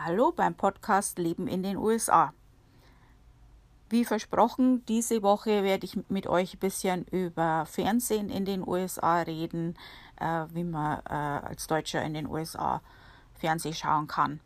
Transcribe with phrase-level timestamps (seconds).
[0.00, 2.32] Hallo beim Podcast Leben in den USA.
[3.88, 9.22] Wie versprochen, diese Woche werde ich mit euch ein bisschen über Fernsehen in den USA
[9.22, 9.76] reden,
[10.20, 12.80] äh, wie man äh, als Deutscher in den USA
[13.40, 14.38] Fernsehen schauen kann.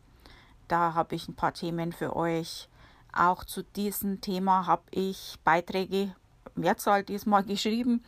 [0.69, 2.67] Da habe ich ein paar Themen für euch.
[3.15, 6.15] Auch zu diesem Thema habe ich Beiträge,
[6.55, 8.03] Mehrzahl diesmal geschrieben.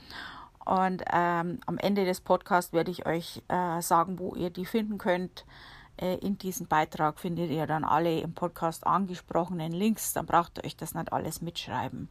[0.65, 4.97] Und ähm, am Ende des Podcasts werde ich euch äh, sagen, wo ihr die finden
[4.97, 5.45] könnt.
[5.97, 10.65] Äh, in diesem Beitrag findet ihr dann alle im Podcast angesprochenen Links, dann braucht ihr
[10.65, 12.09] euch das nicht alles mitschreiben.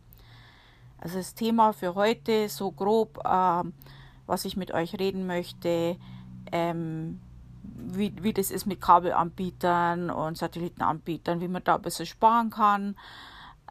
[0.98, 3.62] Also das Thema für heute, so grob, äh,
[4.26, 5.96] was ich mit euch reden möchte,
[6.50, 7.20] ähm,
[7.62, 12.96] wie, wie das ist mit Kabelanbietern und Satellitenanbietern, wie man da ein bisschen sparen kann,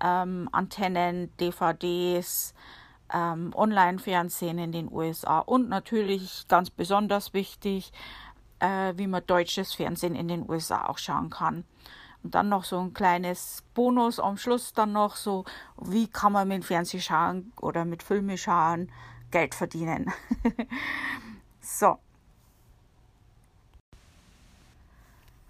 [0.02, 2.54] ähm, Antennen, DVDs,
[3.12, 7.92] ähm, Online-Fernsehen in den USA und natürlich ganz besonders wichtig,
[8.64, 11.66] äh, wie man deutsches Fernsehen in den USA auch schauen kann.
[12.24, 15.44] Und dann noch so ein kleines Bonus am Schluss dann noch so,
[15.78, 18.90] wie kann man mit Fernsehen schauen oder mit Filme schauen
[19.32, 20.14] Geld verdienen.
[21.62, 22.00] so.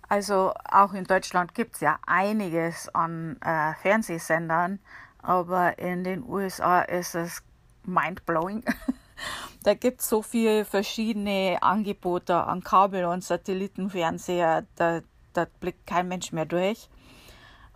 [0.10, 4.80] Also auch in Deutschland gibt es ja einiges an äh, Fernsehsendern,
[5.22, 7.44] aber in den USA ist es
[7.84, 8.64] mindblowing.
[9.64, 15.00] Da gibt es so viele verschiedene Angebote an Kabel- und Satellitenfernseher, da,
[15.32, 16.90] da blickt kein Mensch mehr durch.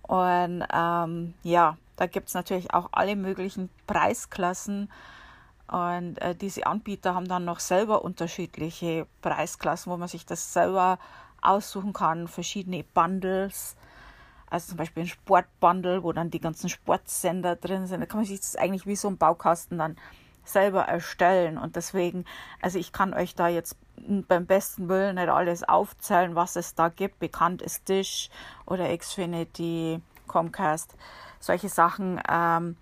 [0.02, 4.90] Und ähm, ja, da gibt es natürlich auch alle möglichen Preisklassen.
[5.68, 11.00] Und äh, diese Anbieter haben dann noch selber unterschiedliche Preisklassen, wo man sich das selber
[11.42, 13.78] aussuchen kann, verschiedene Bundles.
[14.50, 18.02] Also zum Beispiel ein Sportbundle, wo dann die ganzen Sportsender drin sind.
[18.02, 19.98] Da kann man sich das eigentlich wie so ein Baukasten dann
[20.48, 21.58] selber erstellen.
[21.58, 22.26] Und deswegen,
[22.62, 23.76] also ich kann euch da jetzt
[24.28, 27.20] beim besten Willen nicht alles aufzählen, was es da gibt.
[27.20, 28.30] Bekannt ist Dish
[28.66, 30.96] oder Xfinity, Comcast,
[31.40, 32.22] solche Sachen.
[32.30, 32.78] Ähm,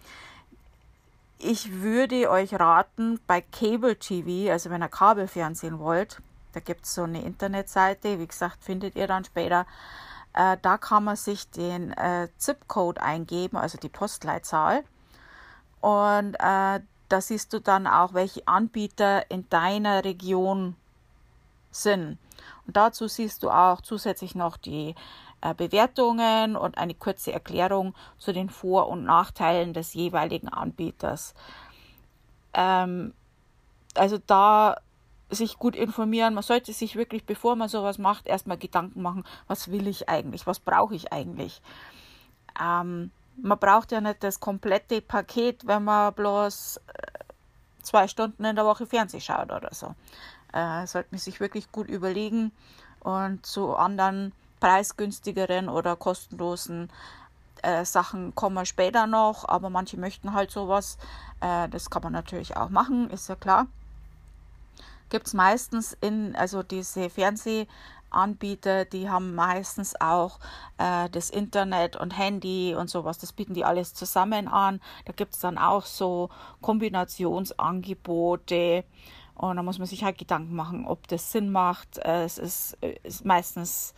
[1.38, 6.22] ich würde euch raten, bei Cable TV, also wenn ihr Kabelfernsehen wollt,
[6.54, 9.66] da gibt es so eine Internetseite, wie gesagt, findet ihr dann später.
[10.34, 14.84] Äh, da kann man sich den äh, ZIP-Code eingeben, also die Postleitzahl.
[15.82, 16.80] Und äh,
[17.16, 20.76] da siehst du dann auch, welche Anbieter in deiner Region
[21.72, 22.18] sind.
[22.68, 24.96] Und dazu siehst du auch zusätzlich noch die
[25.40, 31.36] äh, Bewertungen und eine kurze Erklärung zu den Vor- und Nachteilen des jeweiligen Anbieters.
[32.54, 33.14] Ähm,
[33.94, 34.76] also da
[35.30, 36.34] sich gut informieren.
[36.34, 40.46] Man sollte sich wirklich, bevor man sowas macht, erstmal Gedanken machen, was will ich eigentlich,
[40.48, 41.62] was brauche ich eigentlich.
[42.62, 46.82] Ähm, man braucht ja nicht das komplette Paket, wenn man bloß äh,
[47.82, 49.96] zwei Stunden in der Woche Fernsehen schaut oder so.
[50.54, 52.52] Äh, sollte man sich wirklich gut überlegen
[53.02, 56.90] und zu anderen preisgünstigeren oder kostenlosen
[57.62, 60.98] äh, Sachen kommen wir später noch, aber manche möchten halt sowas.
[61.42, 63.68] Äh, das kann man natürlich auch machen, ist ja klar.
[65.10, 67.68] Gibt es meistens in, also diese Fernseh-
[68.16, 70.40] Anbieter, die haben meistens auch
[70.78, 74.82] äh, das Internet und Handy und sowas, das bieten die alles zusammen an.
[75.06, 76.30] Da gibt es dann auch so
[76.62, 78.84] Kombinationsangebote
[79.36, 81.98] und da muss man sich halt Gedanken machen, ob das Sinn macht.
[82.00, 83.94] Äh, es ist, äh, ist meistens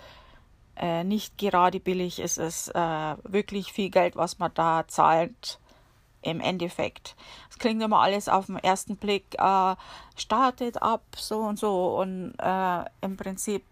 [0.75, 5.59] äh, nicht gerade billig, es ist äh, wirklich viel Geld, was man da zahlt
[6.21, 7.15] im Endeffekt.
[7.49, 9.75] Es klingt immer alles auf den ersten Blick, äh,
[10.15, 11.99] startet ab, so und so.
[11.99, 13.63] Und äh, im Prinzip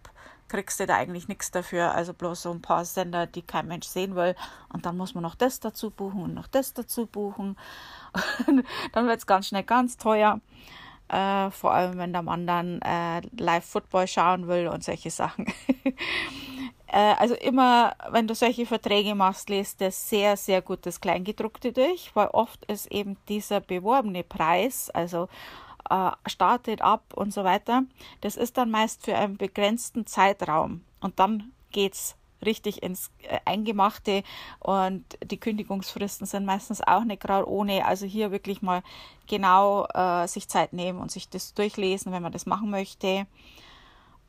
[0.48, 1.94] kriegst du da eigentlich nichts dafür.
[1.94, 4.34] Also bloß so ein paar Sender, die kein Mensch sehen will.
[4.72, 7.56] Und dann muss man noch das dazu buchen und noch das dazu buchen.
[8.92, 10.40] dann wird es ganz schnell ganz teuer.
[11.08, 15.46] Äh, vor allem, wenn der Mann dann äh, Live-Football schauen will und solche Sachen.
[16.88, 21.72] äh, also immer, wenn du solche Verträge machst, lest das sehr, sehr gut das Kleingedruckte
[21.72, 25.28] durch, weil oft ist eben dieser beworbene Preis, also
[25.90, 27.84] äh, startet ab und so weiter.
[28.20, 34.22] Das ist dann meist für einen begrenzten Zeitraum und dann geht's richtig ins äh, Eingemachte
[34.60, 37.84] und die Kündigungsfristen sind meistens auch nicht gerade ohne.
[37.86, 38.82] Also hier wirklich mal
[39.26, 43.26] genau äh, sich Zeit nehmen und sich das durchlesen, wenn man das machen möchte.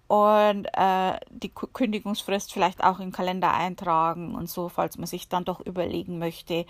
[0.08, 5.44] Und äh, die Kündigungsfrist vielleicht auch im Kalender eintragen und so, falls man sich dann
[5.44, 6.66] doch überlegen möchte,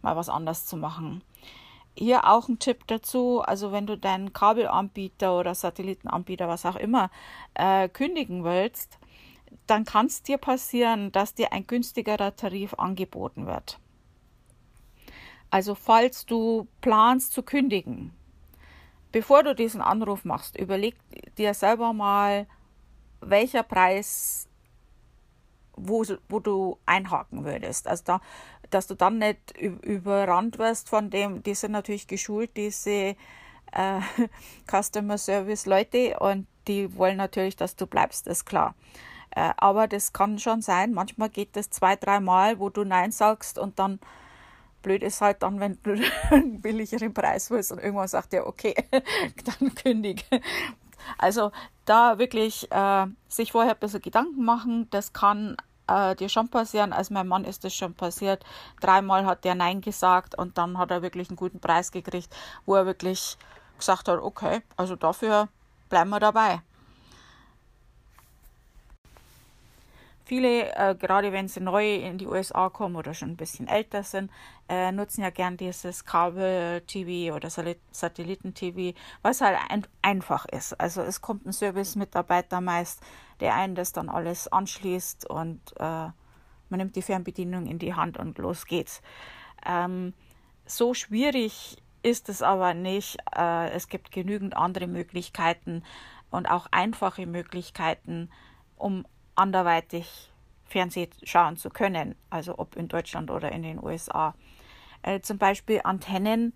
[0.00, 1.22] mal was anders zu machen
[1.98, 7.10] hier auch ein Tipp dazu, also wenn du deinen Kabelanbieter oder Satellitenanbieter, was auch immer,
[7.54, 8.98] äh, kündigen willst,
[9.66, 13.78] dann kann es dir passieren, dass dir ein günstigerer Tarif angeboten wird.
[15.50, 18.12] Also falls du planst zu kündigen,
[19.12, 20.96] bevor du diesen Anruf machst, überleg
[21.36, 22.46] dir selber mal,
[23.20, 24.48] welcher Preis
[25.80, 27.86] wo, wo du einhaken würdest.
[27.88, 28.20] Also da,
[28.70, 33.16] dass du dann nicht überrannt wirst von dem, die sind natürlich geschult, diese
[33.72, 34.00] äh,
[34.70, 38.74] Customer Service Leute und die wollen natürlich, dass du bleibst, ist klar.
[39.30, 43.58] Äh, aber das kann schon sein, manchmal geht das zwei, dreimal, wo du Nein sagst
[43.58, 43.98] und dann
[44.82, 46.00] blöd ist halt dann, wenn du
[46.30, 50.24] einen billigeren Preis willst und irgendwann sagt er, okay, dann kündige.
[51.16, 51.52] Also
[51.84, 55.56] da wirklich äh, sich vorher ein bisschen Gedanken machen, das kann
[55.88, 56.92] äh, dir schon passieren.
[56.92, 58.44] Als mein Mann ist das schon passiert.
[58.80, 62.34] Dreimal hat der Nein gesagt und dann hat er wirklich einen guten Preis gekriegt,
[62.66, 63.36] wo er wirklich
[63.78, 65.48] gesagt hat, okay, also dafür
[65.88, 66.62] bleiben wir dabei.
[70.28, 74.02] Viele, äh, gerade wenn sie neu in die USA kommen oder schon ein bisschen älter
[74.02, 74.30] sind,
[74.68, 80.78] äh, nutzen ja gern dieses Kabel-TV oder Satelliten-TV, was halt ein einfach ist.
[80.78, 83.00] Also es kommt ein Service-Mitarbeiter meist,
[83.40, 86.14] der einen das dann alles anschließt und äh, man
[86.76, 89.00] nimmt die Fernbedienung in die Hand und los geht's.
[89.64, 90.12] Ähm,
[90.66, 93.16] so schwierig ist es aber nicht.
[93.34, 95.84] Äh, es gibt genügend andere Möglichkeiten
[96.30, 98.28] und auch einfache Möglichkeiten,
[98.76, 99.06] um
[99.38, 100.30] anderweitig
[100.64, 104.34] Fernsehen schauen zu können, also ob in Deutschland oder in den USA.
[105.02, 106.54] Äh, zum Beispiel Antennen.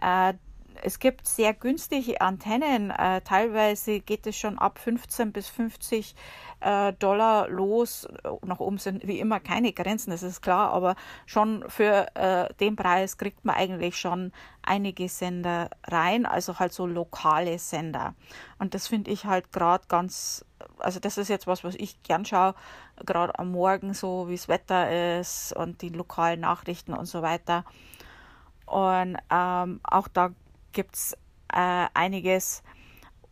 [0.00, 0.34] Äh,
[0.82, 2.90] es gibt sehr günstige Antennen.
[2.90, 6.14] Äh, teilweise geht es schon ab 15 bis 50
[6.60, 8.08] äh, Dollar los.
[8.44, 10.96] Nach oben sind wie immer keine Grenzen, das ist klar, aber
[11.26, 14.32] schon für äh, den Preis kriegt man eigentlich schon
[14.62, 18.14] einige Sender rein, also halt so lokale Sender.
[18.58, 20.44] Und das finde ich halt gerade ganz
[20.78, 22.54] also das ist jetzt was, was ich gern schaue,
[23.04, 27.64] gerade am Morgen so, wie das Wetter ist und die lokalen Nachrichten und so weiter.
[28.66, 30.30] Und ähm, auch da
[30.72, 31.12] gibt es
[31.52, 32.62] äh, einiges.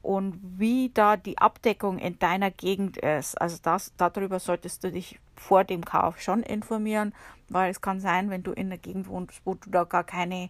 [0.03, 5.19] Und wie da die Abdeckung in deiner Gegend ist, also das, darüber solltest du dich
[5.35, 7.12] vor dem Kauf schon informieren,
[7.49, 10.49] weil es kann sein, wenn du in der Gegend wohnst, wo du da gar keine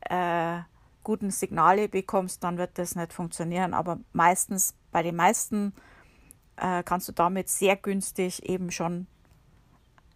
[0.00, 0.58] äh,
[1.04, 3.72] guten Signale bekommst, dann wird das nicht funktionieren.
[3.72, 5.72] Aber meistens, bei den meisten
[6.56, 9.06] äh, kannst du damit sehr günstig eben schon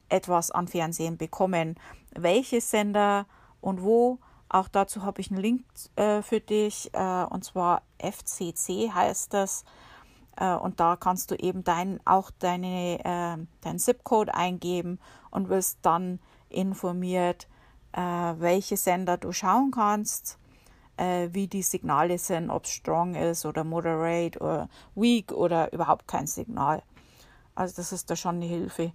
[0.08, 1.76] etwas an Fernsehen bekommen.
[2.14, 3.26] Welche Sender
[3.60, 4.18] und wo,
[4.52, 5.64] auch dazu habe ich einen Link
[5.96, 9.64] äh, für dich, äh, und zwar FCC heißt das.
[10.36, 14.98] Äh, und da kannst du eben dein, auch deine, äh, deinen ZIP-Code eingeben
[15.30, 17.48] und wirst dann informiert,
[17.92, 20.38] äh, welche Sender du schauen kannst
[21.30, 26.26] wie die Signale sind, ob es strong ist oder moderate oder weak oder überhaupt kein
[26.28, 26.82] Signal.
[27.54, 28.92] Also das ist da schon eine Hilfe.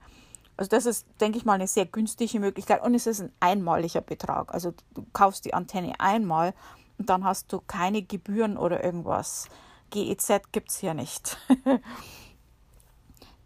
[0.58, 4.02] Also das ist, denke ich mal, eine sehr günstige Möglichkeit und es ist ein einmaliger
[4.02, 4.54] Betrag.
[4.54, 6.54] Also du kaufst die Antenne einmal
[6.98, 9.50] und dann hast du keine Gebühren oder irgendwas.
[9.92, 11.38] GEZ gibt es hier nicht.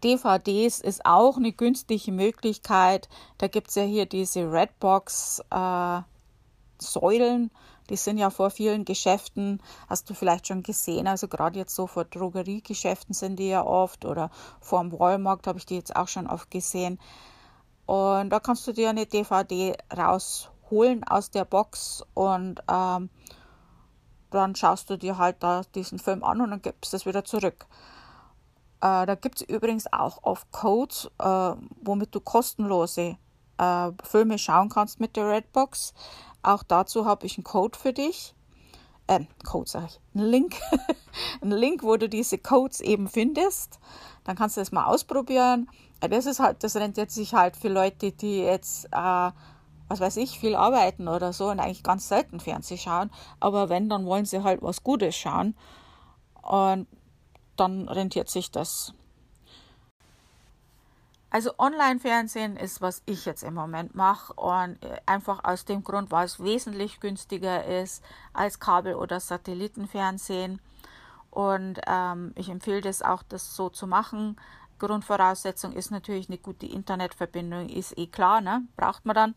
[0.02, 3.08] DVDs ist auch eine günstige Möglichkeit.
[3.38, 6.04] Da gibt es ja hier diese Redbox-Säulen.
[7.46, 7.50] Äh,
[7.92, 11.86] die sind ja vor vielen Geschäften, hast du vielleicht schon gesehen, also gerade jetzt so
[11.86, 14.30] vor Drogeriegeschäften sind die ja oft oder
[14.60, 16.98] vor dem Walmart habe ich die jetzt auch schon oft gesehen.
[17.84, 23.10] Und da kannst du dir eine DVD rausholen aus der Box und ähm,
[24.30, 27.66] dann schaust du dir halt da diesen Film an und dann gibst es wieder zurück.
[28.80, 31.52] Äh, da gibt es übrigens auch oft Codes, äh,
[31.82, 33.18] womit du kostenlose
[33.58, 35.92] äh, Filme schauen kannst mit der Redbox.
[36.42, 38.34] Auch dazu habe ich einen Code für dich.
[39.08, 40.56] Ähm, Code sage ich, einen Link.
[41.40, 43.78] einen Link, wo du diese Codes eben findest.
[44.24, 45.68] Dann kannst du das mal ausprobieren.
[46.00, 49.30] Das ist halt, das rentiert sich halt für Leute, die jetzt, äh,
[49.88, 53.10] was weiß ich, viel arbeiten oder so und eigentlich ganz selten Fernsehen schauen.
[53.40, 55.54] Aber wenn, dann wollen sie halt was Gutes schauen.
[56.42, 56.86] Und
[57.56, 58.94] dann rentiert sich das.
[61.32, 66.10] Also Online-Fernsehen ist, was ich jetzt im Moment mache und äh, einfach aus dem Grund,
[66.10, 70.60] weil es wesentlich günstiger ist als Kabel- oder Satellitenfernsehen.
[71.30, 74.36] Und ähm, ich empfehle das auch, das so zu machen.
[74.78, 78.64] Grundvoraussetzung ist natürlich eine gute Internetverbindung, ist eh klar, ne?
[78.76, 79.34] braucht man dann.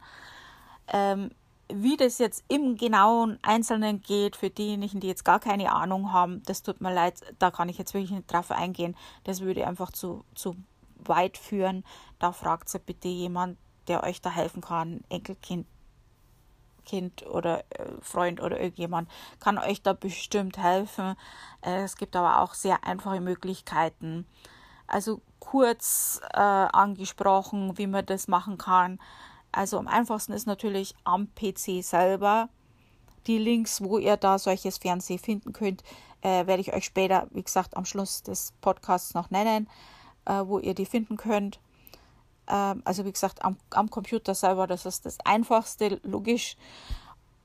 [0.89, 1.31] Ähm,
[1.73, 6.43] wie das jetzt im genauen Einzelnen geht, für diejenigen, die jetzt gar keine Ahnung haben,
[6.43, 8.97] das tut mir leid, da kann ich jetzt wirklich nicht drauf eingehen.
[9.23, 10.57] Das würde einfach zu, zu
[11.07, 11.83] weit führen,
[12.19, 13.57] da fragt sie bitte jemand,
[13.87, 15.67] der euch da helfen kann, Enkelkind
[16.85, 19.09] Kind oder äh, Freund oder irgendjemand
[19.39, 21.15] kann euch da bestimmt helfen.
[21.61, 24.25] Äh, es gibt aber auch sehr einfache Möglichkeiten.
[24.87, 28.99] Also kurz äh, angesprochen, wie man das machen kann.
[29.51, 32.49] Also am einfachsten ist natürlich am PC selber.
[33.27, 35.83] Die Links, wo ihr da solches Fernsehen finden könnt,
[36.21, 39.67] äh, werde ich euch später, wie gesagt, am Schluss des Podcasts noch nennen
[40.25, 41.59] äh, wo ihr die finden könnt.
[42.47, 46.57] Ähm, also wie gesagt, am, am Computer selber, das ist das Einfachste, logisch.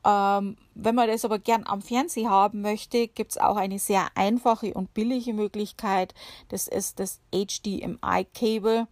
[0.04, 4.08] Ähm, wenn man das aber gern am Fernseher haben möchte, gibt es auch eine sehr
[4.14, 6.14] einfache und billige Möglichkeit.
[6.48, 8.86] Das ist das HDMI-Cable.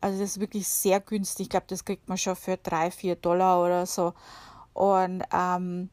[0.00, 1.46] Also das ist wirklich sehr günstig.
[1.46, 4.14] Ich glaube, das kriegt man schon für drei, vier Dollar oder so.
[4.72, 5.90] Und ähm,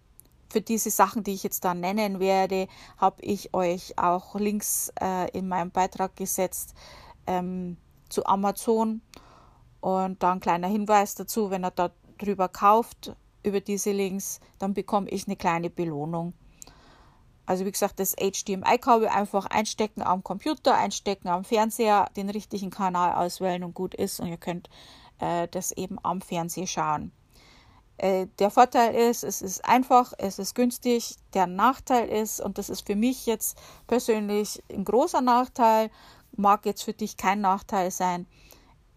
[0.49, 5.29] für diese Sachen, die ich jetzt da nennen werde, habe ich euch auch Links äh,
[5.37, 6.75] in meinem Beitrag gesetzt
[7.27, 7.77] ähm,
[8.09, 9.01] zu Amazon.
[9.81, 14.73] Und da ein kleiner Hinweis dazu, wenn ihr da drüber kauft, über diese Links, dann
[14.73, 16.33] bekomme ich eine kleine Belohnung.
[17.45, 23.13] Also wie gesagt, das HDMI-Kabel einfach einstecken am Computer, einstecken am Fernseher, den richtigen Kanal
[23.13, 24.19] auswählen und gut ist.
[24.19, 24.69] Und ihr könnt
[25.19, 27.11] äh, das eben am Fernseher schauen.
[27.97, 31.15] Äh, der Vorteil ist, es ist einfach, es ist günstig.
[31.33, 35.91] Der Nachteil ist, und das ist für mich jetzt persönlich ein großer Nachteil,
[36.37, 38.27] mag jetzt für dich kein Nachteil sein,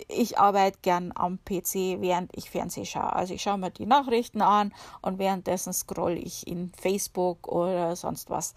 [0.06, 3.12] ich arbeite gern am PC, während ich Fernsehen schaue.
[3.12, 8.30] Also ich schaue mir die Nachrichten an und währenddessen scroll ich in Facebook oder sonst
[8.30, 8.54] was.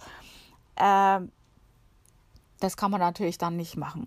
[0.77, 1.31] Ähm,
[2.59, 4.05] das kann man natürlich dann nicht machen.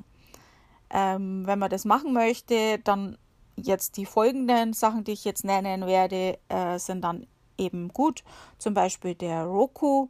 [0.91, 3.19] Ähm, wenn man das machen möchte, dann
[3.57, 7.27] jetzt die folgenden Sachen, die ich jetzt nennen werde, äh, sind dann
[7.59, 8.23] eben gut.
[8.59, 10.09] Zum Beispiel der Roku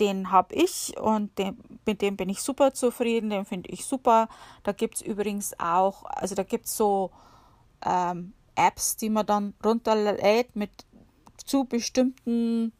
[0.00, 4.28] den habe ich und den, mit dem bin ich super zufrieden, den finde ich super.
[4.62, 7.10] Da gibt es übrigens auch, also da gibt es so
[7.84, 10.70] ähm, Apps, die man dann runterlädt mit
[11.44, 12.72] zu bestimmten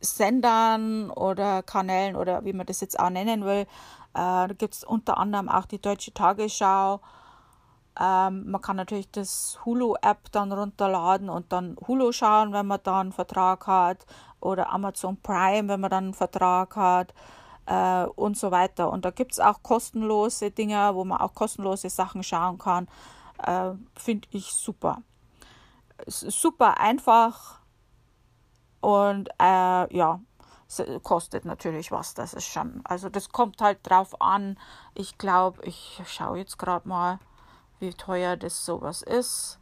[0.00, 3.62] Sendern oder Kanälen oder wie man das jetzt auch nennen will.
[3.62, 3.66] Äh,
[4.14, 7.00] da gibt es unter anderem auch die Deutsche Tagesschau.
[7.98, 13.00] Ähm, man kann natürlich das Hulu-App dann runterladen und dann Hulu schauen, wenn man da
[13.00, 14.04] einen Vertrag hat
[14.40, 17.14] oder Amazon Prime, wenn man dann einen Vertrag hat
[17.66, 18.90] äh, und so weiter.
[18.90, 22.88] Und da gibt es auch kostenlose Dinge, wo man auch kostenlose Sachen schauen kann.
[23.42, 25.02] Äh, Finde ich super.
[26.06, 27.60] Super einfach
[28.80, 30.20] und äh, ja,
[30.68, 32.82] es kostet natürlich was, das ist schon.
[32.84, 34.58] Also das kommt halt drauf an.
[34.94, 37.18] Ich glaube, ich schaue jetzt gerade mal,
[37.80, 39.58] wie teuer das sowas ist.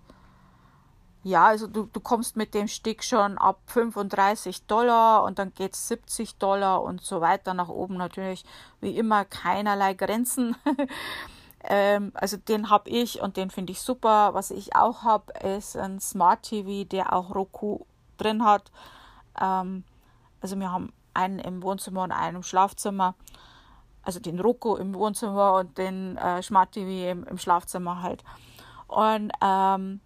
[1.25, 5.73] Ja, also du, du kommst mit dem Stick schon ab 35 Dollar und dann geht
[5.73, 8.45] es 70 Dollar und so weiter nach oben natürlich.
[8.83, 10.55] Wie immer keinerlei Grenzen.
[11.65, 14.35] ähm, also den habe ich und den finde ich super.
[14.35, 17.87] Was ich auch habe, ist ein Smart TV, der auch Roku
[18.19, 18.71] drin hat.
[19.41, 19.85] Ähm,
[20.43, 23.15] also wir haben einen im Wohnzimmer und einen im Schlafzimmer.
[24.05, 28.23] Also den Roku im Wohnzimmer und den äh, Smart TV im, im Schlafzimmer halt.
[28.87, 30.01] Und ähm,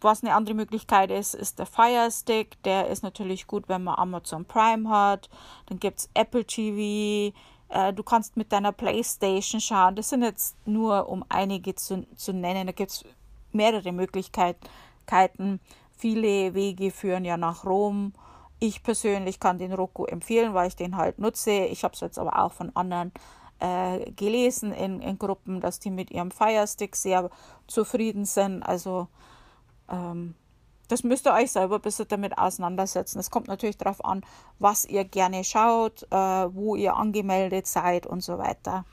[0.00, 2.62] was eine andere Möglichkeit ist, ist der Fire Stick.
[2.62, 5.28] Der ist natürlich gut, wenn man Amazon Prime hat.
[5.66, 7.34] Dann gibt es Apple TV.
[7.68, 9.96] Äh, du kannst mit deiner Playstation schauen.
[9.96, 12.66] Das sind jetzt nur, um einige zu, zu nennen.
[12.66, 13.04] Da gibt es
[13.52, 15.60] mehrere Möglichkeiten.
[15.96, 18.12] Viele Wege führen ja nach Rom.
[18.60, 21.50] Ich persönlich kann den Roku empfehlen, weil ich den halt nutze.
[21.66, 23.12] Ich habe es jetzt aber auch von anderen
[23.60, 27.30] äh, gelesen in, in Gruppen, dass die mit ihrem Fire Stick sehr
[27.66, 28.62] zufrieden sind.
[28.62, 29.08] Also
[29.88, 30.34] ähm,
[30.88, 33.18] das müsst ihr euch selber ein bisschen damit auseinandersetzen.
[33.18, 34.22] Es kommt natürlich darauf an,
[34.58, 38.84] was ihr gerne schaut, äh, wo ihr angemeldet seid und so weiter.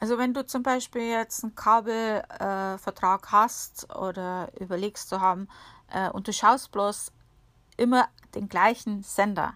[0.00, 5.48] Also wenn du zum Beispiel jetzt einen Kabelvertrag äh, hast oder überlegst zu haben
[5.92, 7.12] äh, und du schaust bloß
[7.76, 9.54] immer den gleichen Sender,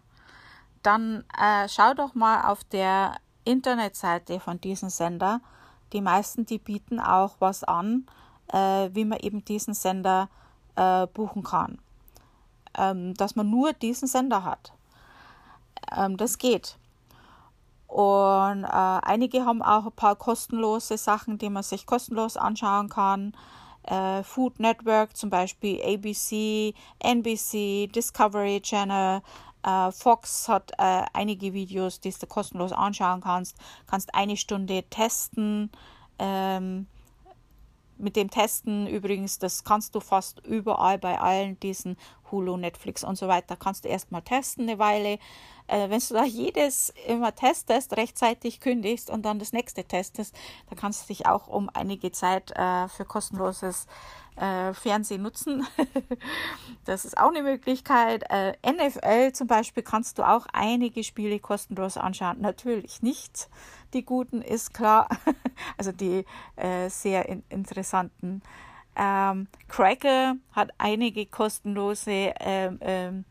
[0.83, 5.41] dann äh, schau doch mal auf der Internetseite von diesem Sender
[5.93, 8.07] die meisten, die bieten auch was an,
[8.49, 10.29] äh, wie man eben diesen Sender
[10.77, 11.79] äh, buchen kann.
[12.77, 14.73] Ähm, dass man nur diesen Sender hat.
[15.95, 16.79] Ähm, das geht.
[17.93, 23.35] Und äh, einige haben auch ein paar kostenlose Sachen, die man sich kostenlos anschauen kann.
[23.83, 29.21] Äh, Food Network, zum Beispiel ABC, NBC, Discovery Channel,
[29.65, 33.57] Uh, Fox hat uh, einige Videos, die du kostenlos anschauen kannst.
[33.87, 35.71] Kannst eine Stunde testen.
[36.19, 36.89] Ähm,
[38.03, 41.97] mit dem Testen übrigens, das kannst du fast überall bei allen diesen
[42.31, 45.19] Hulu, Netflix und so weiter, kannst du erstmal testen eine Weile.
[45.69, 50.35] Äh, wenn du da jedes immer testest, rechtzeitig kündigst und dann das nächste testest,
[50.69, 53.87] dann kannst du dich auch um einige Zeit äh, für kostenloses
[54.37, 55.67] äh, Fernsehen nutzen.
[56.85, 58.25] das ist auch eine Möglichkeit.
[58.31, 62.41] Äh, NFL zum Beispiel kannst du auch einige Spiele kostenlos anschauen.
[62.41, 63.49] Natürlich nicht
[63.93, 65.09] die guten, ist klar.
[65.77, 66.25] also die
[66.57, 68.43] äh, sehr in interessanten.
[68.97, 73.25] Ähm, Cracker hat einige kostenlose ähm, ähm,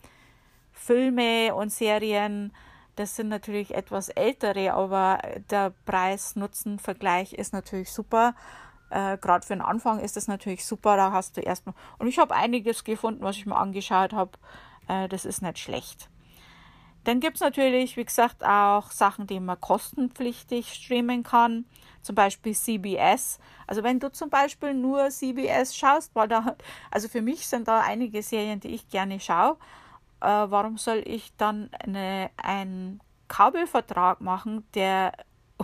[0.72, 2.51] Filme und Serien.
[2.96, 8.34] das sind natürlich etwas ältere, aber der Preis-Nutzen-Vergleich ist natürlich super.
[8.91, 10.98] Äh, Gerade für den Anfang ist das natürlich super.
[10.98, 11.74] Da hast du erstmal.
[11.98, 14.31] Und ich habe einiges gefunden, was ich mir angeschaut habe.
[14.88, 16.10] Äh, das ist nicht schlecht.
[17.05, 21.65] Dann gibt es natürlich, wie gesagt, auch Sachen, die man kostenpflichtig streamen kann.
[22.03, 23.39] Zum Beispiel CBS.
[23.65, 26.55] Also wenn du zum Beispiel nur CBS schaust, weil da,
[26.91, 29.57] also für mich sind da einige Serien, die ich gerne schaue.
[30.19, 35.13] Äh, warum soll ich dann eine, einen Kabelvertrag machen, der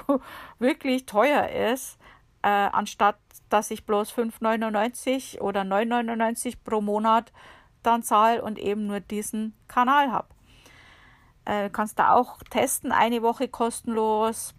[0.60, 2.00] wirklich teuer ist,
[2.48, 3.18] äh, anstatt
[3.50, 7.32] dass ich bloß 5,99 oder 9,99 pro Monat
[7.84, 10.28] dann zahle und eben nur diesen Kanal habe.
[11.46, 14.54] Äh, kannst du auch testen, eine Woche kostenlos.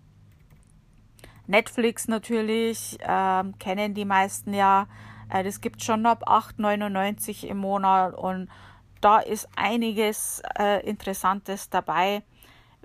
[1.47, 4.87] Netflix natürlich, äh, kennen die meisten ja.
[5.31, 8.49] Äh, das gibt schon ab 8,99 im Monat und
[9.01, 12.23] da ist einiges äh, Interessantes dabei.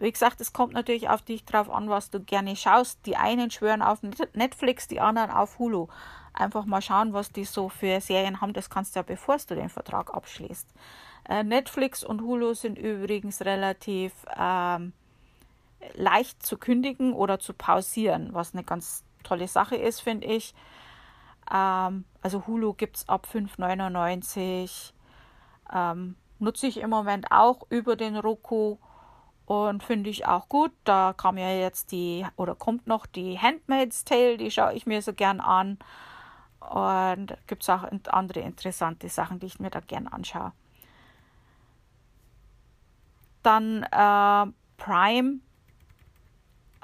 [0.04, 3.06] Wie gesagt, es kommt natürlich auf dich drauf an, was du gerne schaust.
[3.06, 4.00] Die einen schwören auf
[4.34, 5.88] Netflix, die anderen auf Hulu.
[6.34, 8.52] Einfach mal schauen, was die so für Serien haben.
[8.52, 10.68] Das kannst du ja, bevor du den Vertrag abschließt.
[11.30, 14.92] Äh, Netflix und Hulu sind übrigens relativ ähm,
[15.94, 20.54] leicht zu kündigen oder zu pausieren, was eine ganz tolle Sache ist, finde ich.
[21.50, 24.92] Ähm, also Hulu gibt es ab 5,99.
[25.74, 28.80] Ähm, nutze ich im Moment auch über den Roku
[29.46, 30.72] und finde ich auch gut.
[30.84, 35.02] Da kam ja jetzt die, oder kommt noch die Handmaid's Tale, die schaue ich mir
[35.02, 35.78] so gern an.
[36.60, 40.54] Und gibt es auch andere interessante Sachen, die ich mir da gern anschaue.
[43.44, 45.40] Dann äh, Prime,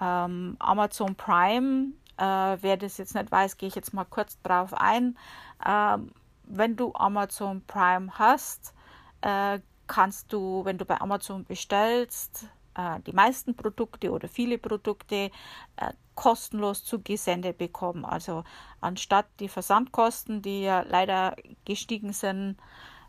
[0.02, 1.94] ähm, Amazon Prime.
[2.18, 5.18] Äh, wer das jetzt nicht weiß, gehe ich jetzt mal kurz drauf ein.
[5.66, 6.12] Ähm,
[6.44, 8.74] wenn du Amazon Prime hast,
[9.22, 9.60] äh,
[9.90, 15.32] kannst du, wenn du bei Amazon bestellst, äh, die meisten Produkte oder viele Produkte
[15.76, 18.06] äh, kostenlos zugesendet bekommen.
[18.06, 18.44] Also
[18.80, 22.58] anstatt die Versandkosten, die ja leider gestiegen sind,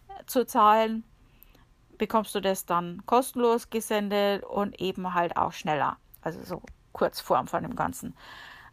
[0.08, 1.04] äh, zu zahlen,
[1.98, 5.98] bekommst du das dann kostenlos gesendet und eben halt auch schneller.
[6.22, 6.62] Also so
[6.92, 8.16] Kurzform von dem Ganzen.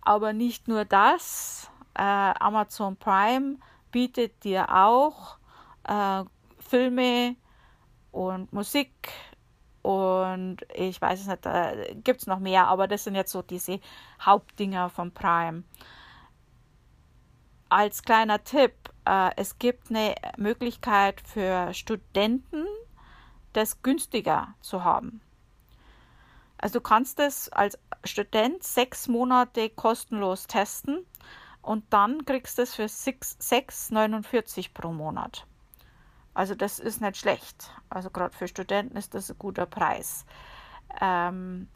[0.02, 3.58] Aber nicht nur das, Amazon Prime
[3.92, 5.38] bietet dir auch
[6.60, 7.36] Filme
[8.18, 9.12] und Musik
[9.84, 13.44] und ich weiß es nicht, da gibt es noch mehr, aber das sind jetzt so
[13.44, 13.80] diese
[14.20, 15.64] Hauptdinger von Prime.
[17.70, 18.74] Als kleiner Tipp,
[19.06, 22.66] äh, es gibt eine Möglichkeit für Studenten,
[23.54, 25.22] das günstiger zu haben.
[26.58, 31.06] Also du kannst es als Student sechs Monate kostenlos testen
[31.62, 35.46] und dann kriegst du es für 6,49 pro Monat.
[36.38, 37.72] Also das ist nicht schlecht.
[37.90, 40.24] Also gerade für Studenten ist das ein guter Preis.
[41.02, 41.68] Ähm,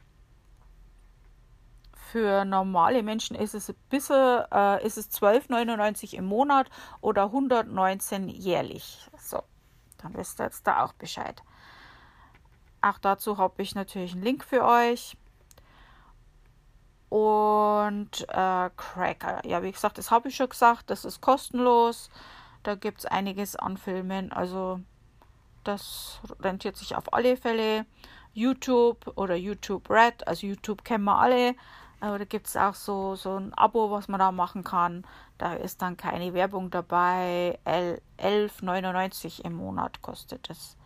[2.11, 6.69] für normale Menschen ist es ein bisschen, äh, ist es 12,99 im Monat
[7.01, 9.09] oder 119 jährlich.
[9.17, 9.41] So,
[9.97, 11.41] dann wisst ihr jetzt da auch Bescheid.
[12.81, 15.17] Auch dazu habe ich natürlich einen Link für euch.
[17.09, 19.43] Und äh, Cracker.
[19.43, 20.91] Ja, wie gesagt, das habe ich schon gesagt.
[20.91, 22.11] Das ist kostenlos.
[22.63, 24.31] Da gibt es einiges an Filmen.
[24.31, 24.79] Also
[25.63, 27.85] das rentiert sich auf alle Fälle.
[28.33, 30.27] YouTube oder YouTube Red.
[30.27, 31.55] Also YouTube kennen wir alle.
[31.99, 35.05] Aber da gibt es auch so, so ein Abo, was man da machen kann.
[35.37, 37.59] Da ist dann keine Werbung dabei.
[37.65, 40.77] 11,99 im Monat kostet es.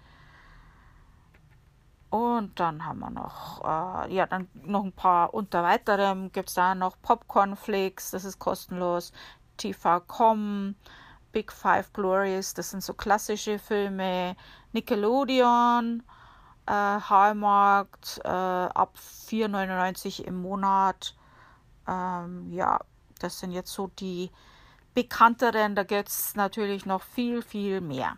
[2.15, 6.55] Und dann haben wir noch, äh, ja, dann noch ein paar unter weiterem gibt es
[6.55, 9.11] da noch Popcorn Flix, das ist kostenlos,
[9.57, 10.75] TV.com,
[11.35, 14.37] Big Five Glories, das sind so klassische Filme,
[14.71, 16.01] Nickelodeon,
[16.65, 17.89] äh, Hallmark,
[18.23, 21.13] äh, ab 4,99 im Monat.
[21.89, 22.79] Ähm, ja,
[23.19, 24.31] das sind jetzt so die
[24.93, 28.15] bekannteren, da gibt es natürlich noch viel, viel mehr.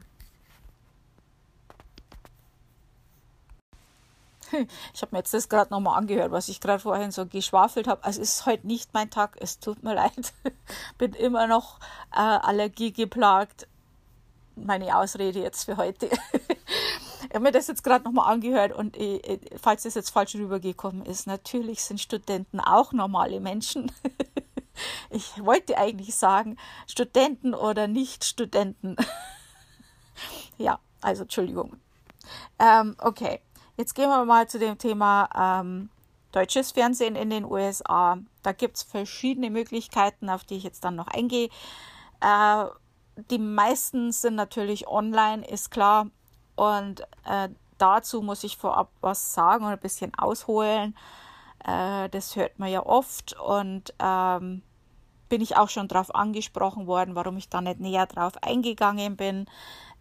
[4.93, 8.03] Ich habe mir jetzt das gerade nochmal angehört, was ich gerade vorhin so geschwafelt habe.
[8.03, 10.33] Also es ist heute nicht mein Tag, es tut mir leid.
[10.97, 11.79] Bin immer noch
[12.11, 13.67] äh, allergiegeplagt.
[14.55, 16.07] Meine Ausrede jetzt für heute.
[17.29, 19.21] ich habe mir das jetzt gerade nochmal angehört und ich,
[19.61, 23.91] falls das jetzt falsch rübergekommen ist, natürlich sind Studenten auch normale Menschen.
[25.11, 26.57] ich wollte eigentlich sagen,
[26.87, 28.95] Studenten oder Nicht-Studenten.
[30.57, 31.77] ja, also Entschuldigung.
[32.59, 33.39] Ähm, okay.
[33.77, 35.29] Jetzt gehen wir mal zu dem Thema
[35.61, 35.91] ähm,
[36.31, 38.17] deutsches Fernsehen in den USA.
[38.41, 41.49] Da gibt es verschiedene Möglichkeiten, auf die ich jetzt dann noch eingehe.
[42.19, 42.65] Äh,
[43.29, 46.07] die meisten sind natürlich online, ist klar.
[46.55, 50.97] Und äh, dazu muss ich vorab was sagen und ein bisschen ausholen.
[51.63, 54.63] Äh, das hört man ja oft und ähm,
[55.29, 59.45] bin ich auch schon darauf angesprochen worden, warum ich da nicht näher drauf eingegangen bin.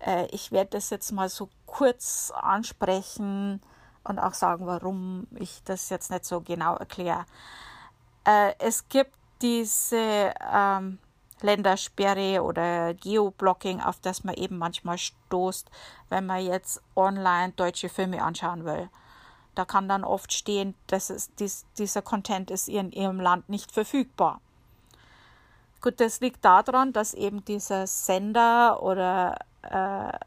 [0.01, 3.61] Äh, ich werde das jetzt mal so kurz ansprechen
[4.05, 7.27] und auch sagen, warum ich das jetzt nicht so genau erkläre.
[8.25, 10.99] Äh, es gibt diese ähm,
[11.43, 15.71] Ländersperre oder Geoblocking, auf das man eben manchmal stoßt,
[16.09, 18.89] wenn man jetzt online deutsche Filme anschauen will.
[19.55, 23.73] Da kann dann oft stehen, dass es, dies, dieser Content ist in ihrem Land nicht
[23.73, 24.41] verfügbar.
[25.81, 29.39] Gut, das liegt daran, dass eben dieser Sender oder
[29.71, 30.19] äh,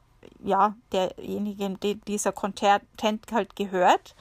[0.43, 2.83] ja, derjenige, dem dieser Content
[3.31, 4.15] halt gehört,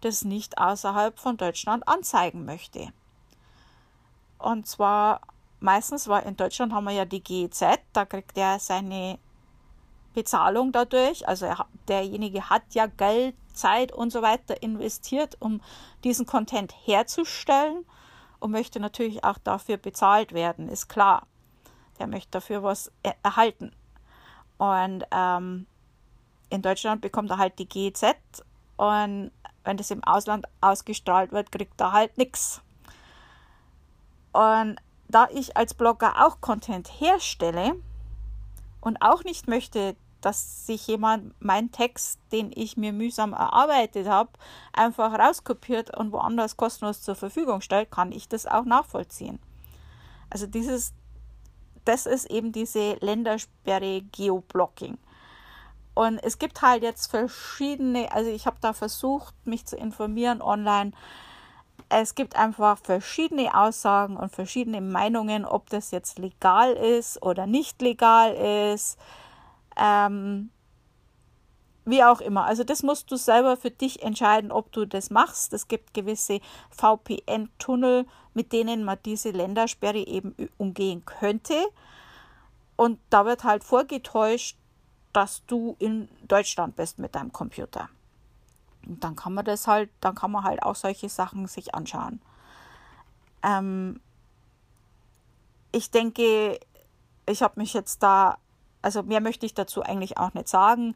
[0.00, 2.92] das nicht außerhalb von Deutschland anzeigen möchte.
[4.38, 5.20] Und zwar
[5.60, 9.18] meistens war in Deutschland haben wir ja die GEZ, da kriegt er seine
[10.14, 11.28] Bezahlung dadurch.
[11.28, 15.60] Also er, derjenige hat ja Geld, Zeit und so weiter investiert, um
[16.04, 17.84] diesen Content herzustellen
[18.38, 21.26] und möchte natürlich auch dafür bezahlt werden, ist klar.
[21.98, 22.90] Der möchte dafür was
[23.22, 23.72] erhalten.
[24.60, 25.66] Und ähm,
[26.50, 28.14] in Deutschland bekommt er halt die GEZ
[28.76, 29.30] und
[29.64, 32.60] wenn das im Ausland ausgestrahlt wird, kriegt er halt nichts.
[34.32, 34.76] Und
[35.08, 37.74] da ich als Blogger auch Content herstelle
[38.82, 44.28] und auch nicht möchte, dass sich jemand meinen Text, den ich mir mühsam erarbeitet habe,
[44.74, 49.38] einfach rauskopiert und woanders kostenlos zur Verfügung stellt, kann ich das auch nachvollziehen.
[50.28, 50.92] Also dieses,
[51.84, 54.98] das ist eben diese Ländersperre Geoblocking.
[55.94, 60.92] Und es gibt halt jetzt verschiedene, also ich habe da versucht, mich zu informieren online,
[61.88, 67.82] es gibt einfach verschiedene Aussagen und verschiedene Meinungen, ob das jetzt legal ist oder nicht
[67.82, 68.32] legal
[68.72, 68.96] ist.
[69.76, 70.50] Ähm,
[71.84, 72.44] wie auch immer.
[72.44, 75.52] Also das musst du selber für dich entscheiden, ob du das machst.
[75.52, 76.40] Es gibt gewisse
[76.70, 81.54] VPN-Tunnel, mit denen man diese Ländersperre eben umgehen könnte.
[82.76, 84.56] Und da wird halt vorgetäuscht,
[85.12, 87.88] dass du in Deutschland bist mit deinem Computer.
[88.86, 92.20] Und dann kann man das halt, dann kann man halt auch solche Sachen sich anschauen.
[93.42, 94.00] Ähm,
[95.72, 96.58] ich denke,
[97.26, 98.38] ich habe mich jetzt da,
[98.82, 100.94] also mehr möchte ich dazu eigentlich auch nicht sagen.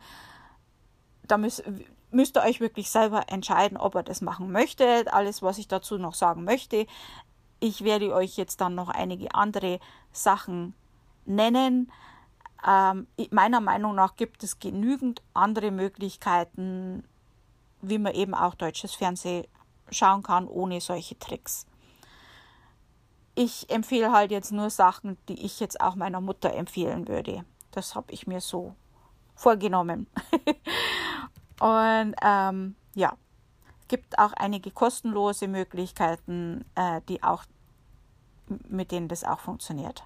[1.27, 1.65] Da müsst,
[2.11, 5.13] müsst ihr euch wirklich selber entscheiden, ob ihr das machen möchtet.
[5.13, 6.87] Alles, was ich dazu noch sagen möchte.
[7.61, 9.81] Ich werde euch jetzt dann noch einige andere
[10.13, 10.75] Sachen
[11.25, 11.91] nennen.
[12.67, 17.05] Ähm, meiner Meinung nach gibt es genügend andere Möglichkeiten,
[17.83, 19.47] wie man eben auch deutsches Fernsehen
[19.91, 21.67] schauen kann ohne solche Tricks.
[23.35, 27.45] Ich empfehle halt jetzt nur Sachen, die ich jetzt auch meiner Mutter empfehlen würde.
[27.73, 28.75] Das habe ich mir so
[29.35, 30.07] vorgenommen.
[31.61, 33.17] Und ähm, ja,
[33.89, 37.45] gibt auch einige kostenlose Möglichkeiten, äh, die auch
[38.69, 40.05] mit denen das auch funktioniert.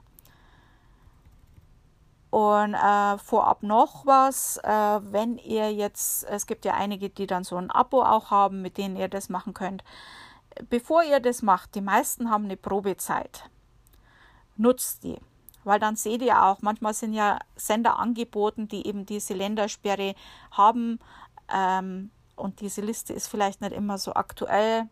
[2.30, 7.42] Und äh, vorab noch was, äh, wenn ihr jetzt, es gibt ja einige, die dann
[7.42, 9.82] so ein Abo auch haben, mit denen ihr das machen könnt.
[10.68, 13.48] Bevor ihr das macht, die meisten haben eine Probezeit.
[14.56, 15.18] Nutzt die.
[15.64, 20.14] Weil dann seht ihr auch, manchmal sind ja Sender angeboten, die eben diese Ländersperre
[20.50, 20.98] haben.
[21.52, 24.88] Ähm, und diese Liste ist vielleicht nicht immer so aktuell.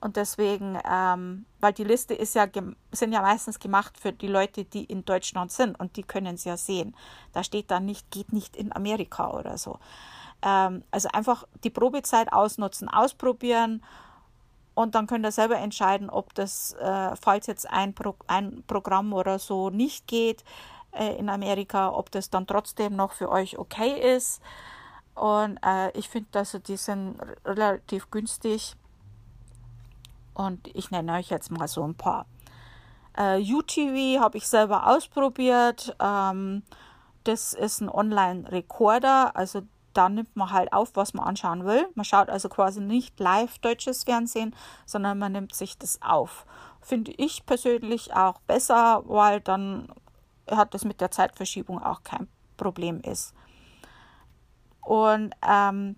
[0.00, 2.48] Und deswegen, ähm, weil die Liste ist ja,
[2.90, 6.44] sind ja meistens gemacht für die Leute, die in Deutschland sind und die können es
[6.44, 6.96] ja sehen.
[7.32, 9.78] Da steht dann nicht, geht nicht in Amerika oder so.
[10.42, 13.80] Ähm, also einfach die Probezeit ausnutzen, ausprobieren
[14.74, 19.12] und dann könnt ihr selber entscheiden, ob das, äh, falls jetzt ein, Pro ein Programm
[19.12, 20.44] oder so nicht geht
[20.92, 24.40] äh, in Amerika, ob das dann trotzdem noch für euch okay ist.
[25.14, 28.74] Und äh, ich finde, also die sind relativ günstig
[30.34, 32.26] und ich nenne euch jetzt mal so ein paar.
[33.16, 35.94] Äh, UTV habe ich selber ausprobiert.
[36.00, 36.62] Ähm,
[37.24, 39.36] das ist ein Online-Rekorder.
[39.36, 41.86] Also da nimmt man halt auf, was man anschauen will.
[41.94, 44.54] Man schaut also quasi nicht live deutsches Fernsehen,
[44.86, 46.46] sondern man nimmt sich das auf.
[46.80, 49.92] Finde ich persönlich auch besser, weil dann
[50.50, 53.34] hat das mit der Zeitverschiebung auch kein Problem ist.
[54.82, 55.96] Und ähm,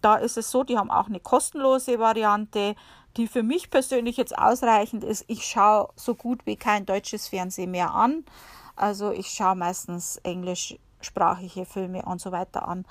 [0.00, 2.74] da ist es so, die haben auch eine kostenlose Variante
[3.16, 5.24] die für mich persönlich jetzt ausreichend ist.
[5.26, 8.24] Ich schaue so gut wie kein deutsches Fernsehen mehr an.
[8.76, 12.84] Also ich schaue meistens englischsprachige Filme und so weiter an.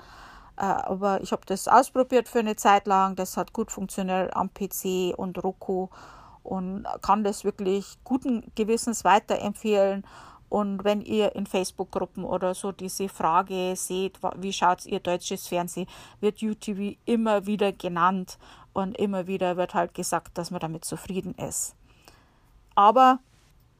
[0.56, 3.16] Äh, aber ich habe das ausprobiert für eine Zeit lang.
[3.16, 5.88] Das hat gut funktioniert am PC und Roku
[6.42, 10.04] und kann das wirklich guten Gewissens weiterempfehlen.
[10.50, 15.86] Und wenn ihr in Facebook-Gruppen oder so diese Frage seht, wie schaut ihr deutsches Fernsehen,
[16.20, 18.36] wird UTV immer wieder genannt
[18.72, 21.76] und immer wieder wird halt gesagt, dass man damit zufrieden ist.
[22.74, 23.20] Aber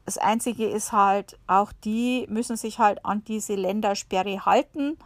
[0.05, 4.97] das Einzige ist halt, auch die müssen sich halt an diese Ländersperre halten.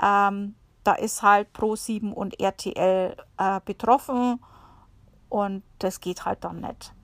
[0.00, 4.38] Ähm, da ist halt Pro7 und RTL äh, betroffen
[5.28, 6.94] und das geht halt dann nicht.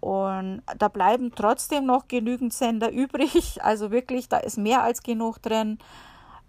[0.00, 3.58] Und da bleiben trotzdem noch genügend Sender übrig.
[3.62, 5.78] Also wirklich, da ist mehr als genug drin.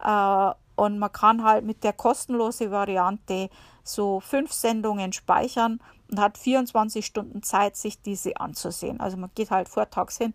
[0.03, 3.49] Äh, und man kann halt mit der kostenlosen Variante
[3.83, 8.99] so fünf Sendungen speichern und hat 24 Stunden Zeit, sich diese anzusehen.
[8.99, 10.33] Also man geht halt vortags hin,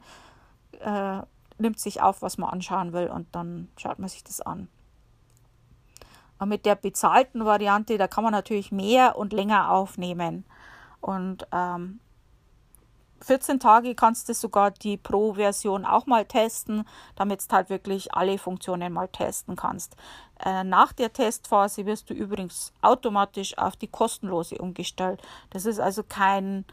[0.80, 1.20] äh,
[1.58, 4.68] nimmt sich auf, was man anschauen will und dann schaut man sich das an.
[6.38, 10.44] Und mit der bezahlten Variante, da kann man natürlich mehr und länger aufnehmen.
[11.00, 12.00] Und ähm,
[13.22, 18.38] 14 Tage kannst du sogar die Pro-Version auch mal testen, damit du halt wirklich alle
[18.38, 19.96] Funktionen mal testen kannst.
[20.44, 25.22] Äh, nach der Testphase wirst du übrigens automatisch auf die kostenlose umgestellt.
[25.50, 26.64] Das ist also kein,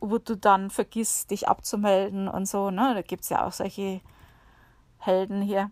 [0.00, 2.70] wo du dann vergisst, dich abzumelden und so.
[2.70, 2.94] Ne?
[2.94, 4.00] Da gibt es ja auch solche
[4.98, 5.70] Helden hier.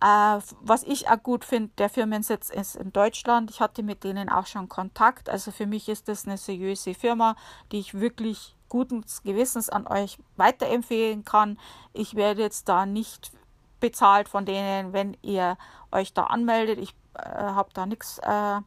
[0.00, 3.50] Äh, was ich auch gut finde, der Firmensitz ist in Deutschland.
[3.50, 5.28] Ich hatte mit denen auch schon Kontakt.
[5.28, 7.36] Also für mich ist das eine seriöse Firma,
[7.72, 11.58] die ich wirklich guten Gewissens an euch weiterempfehlen kann.
[11.92, 13.32] Ich werde jetzt da nicht
[13.80, 15.56] bezahlt von denen, wenn ihr
[15.92, 16.78] euch da anmeldet.
[16.78, 18.60] Ich äh, habe da nichts äh,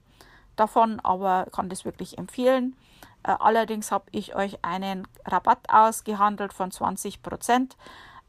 [0.55, 2.75] davon, aber kann das wirklich empfehlen.
[3.23, 7.77] Äh, allerdings habe ich euch einen Rabatt ausgehandelt von 20 Prozent.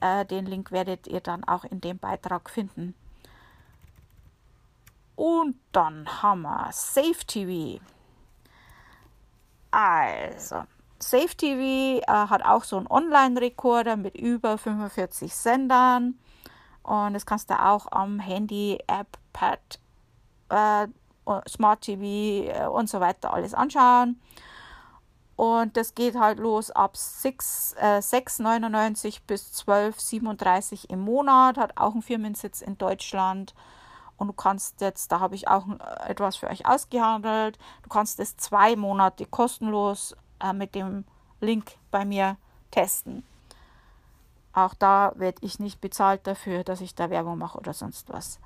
[0.01, 2.95] Äh, den Link werdet ihr dann auch in dem Beitrag finden.
[5.17, 7.83] Und dann haben wir Safe TV.
[9.71, 10.65] Also,
[11.03, 16.19] Safe TV äh, hat auch so einen Online-Rekorder mit über 45 Sendern.
[16.83, 19.81] Und das kannst du auch am Handy, App, Pad,
[20.51, 20.87] äh,
[21.49, 24.21] Smart TV äh, und so weiter alles anschauen.
[25.37, 31.57] Und das geht halt los ab 6,99 äh, bis 12,37 im Monat.
[31.57, 33.55] Hat auch einen Firmensitz in Deutschland.
[34.19, 38.21] Und du kannst jetzt, da habe ich auch äh, etwas für euch ausgehandelt, du kannst
[38.21, 41.05] es zwei Monate kostenlos äh, mit dem
[41.41, 42.37] Link bei mir
[42.71, 43.25] testen.
[44.53, 48.41] Auch da werde ich nicht bezahlt dafür, dass ich da Werbung mache oder sonst was.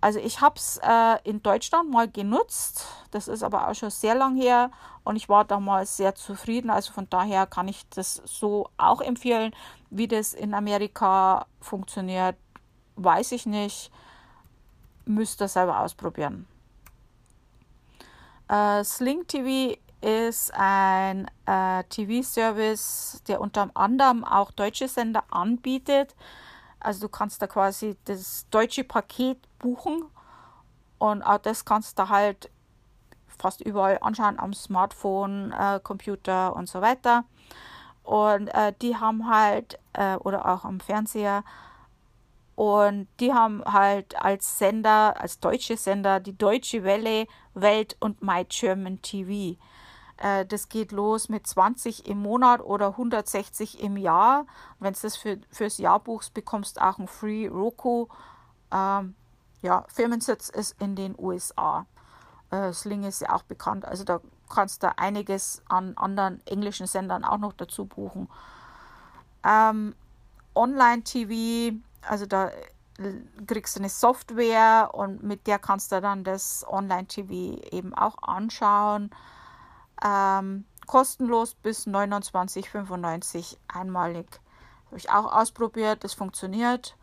[0.00, 4.14] Also ich habe es äh, in Deutschland mal genutzt, das ist aber auch schon sehr
[4.14, 4.70] lang her
[5.02, 6.68] und ich war damals sehr zufrieden.
[6.68, 9.54] Also von daher kann ich das so auch empfehlen.
[9.88, 12.36] Wie das in Amerika funktioniert,
[12.96, 13.90] weiß ich nicht.
[15.06, 16.46] Müsst ihr selber ausprobieren.
[18.48, 26.14] Äh, Sling TV ist ein äh, TV-Service, der unter anderem auch deutsche Sender anbietet.
[26.78, 30.04] Also du kannst da quasi das deutsche Paket buchen
[30.98, 32.50] und auch das kannst du halt
[33.26, 37.24] fast überall anschauen am Smartphone, äh, Computer und so weiter.
[38.02, 41.42] Und äh, die haben halt, äh, oder auch am Fernseher,
[42.56, 48.44] und die haben halt als Sender, als deutsche Sender, die Deutsche Welle, Welt und My
[48.44, 49.58] German TV.
[50.18, 54.46] Äh, das geht los mit 20 im Monat oder 160 im Jahr.
[54.78, 58.08] Wenn du das für, fürs Jahr buchst, bekommst du auch ein Free Roku.
[58.72, 59.14] Ähm,
[59.62, 61.86] ja, Firmensitz ist in den USA.
[62.50, 63.84] Äh, Sling ist ja auch bekannt.
[63.84, 68.28] Also da kannst du einiges an anderen englischen Sendern auch noch dazu buchen.
[69.42, 69.94] Ähm,
[70.54, 72.52] Online-TV, also da äh,
[73.46, 79.10] kriegst du eine Software und mit der kannst du dann das Online-TV eben auch anschauen.
[80.04, 84.40] Ähm, kostenlos bis 29,95 einmalig.
[84.86, 86.96] Habe ich auch ausprobiert, das funktioniert.